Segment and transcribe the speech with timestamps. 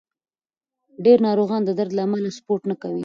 [1.05, 2.99] ډېر ناروغان د درد له امله سپورت نه کوي.